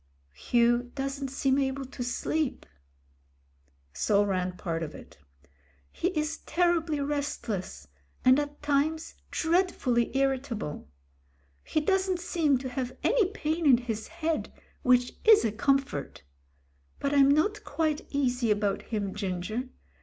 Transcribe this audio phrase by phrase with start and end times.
[0.49, 2.65] "...Hugh doesn't seem able to sleep."
[3.93, 5.19] So ran part of it.
[5.91, 7.87] "He is terribly restless,
[8.25, 10.89] and at times dread fully irritable.
[11.63, 14.51] He doesn't seem to have any pain in his head,
[14.81, 16.23] which is a comfort.
[16.99, 19.69] But I'm not quite easy about him, Ginger.